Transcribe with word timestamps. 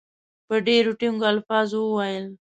په 0.47 0.55
ډېرو 0.67 0.91
ټینګو 0.99 1.25
الفاظو 1.31 1.79
وویل. 1.85 2.25